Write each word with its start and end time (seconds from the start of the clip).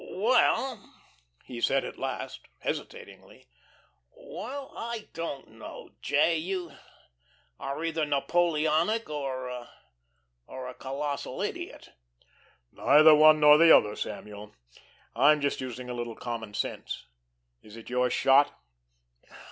"Well," 0.09 0.95
he 1.45 1.61
said 1.61 1.85
at 1.85 1.99
last, 1.99 2.47
hesitatingly, 2.57 3.45
"well 4.15 4.73
I 4.75 5.09
don't 5.13 5.49
know, 5.49 5.91
J. 6.01 6.37
you 6.39 6.73
are 7.59 7.83
either 7.85 8.03
Napoleonic 8.03 9.07
or 9.11 9.67
or 10.47 10.67
a 10.67 10.73
colossal 10.73 11.39
idiot." 11.43 11.89
"Neither 12.71 13.13
one 13.13 13.39
nor 13.39 13.59
the 13.59 13.77
other, 13.77 13.95
Samuel. 13.95 14.55
I'm 15.15 15.39
just 15.39 15.61
using 15.61 15.87
a 15.87 15.93
little 15.93 16.15
common 16.15 16.55
sense.... 16.55 17.05
Is 17.61 17.77
it 17.77 17.91
your 17.91 18.09
shot?" 18.09 18.57